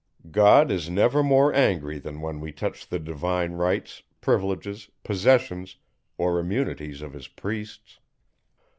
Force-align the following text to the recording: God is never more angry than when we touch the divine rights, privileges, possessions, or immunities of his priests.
God 0.31 0.71
is 0.71 0.89
never 0.89 1.21
more 1.21 1.53
angry 1.53 1.99
than 1.99 2.21
when 2.21 2.39
we 2.39 2.51
touch 2.51 2.87
the 2.87 2.97
divine 2.97 3.51
rights, 3.51 4.01
privileges, 4.19 4.89
possessions, 5.03 5.75
or 6.17 6.39
immunities 6.39 7.03
of 7.03 7.13
his 7.13 7.27
priests. 7.27 7.99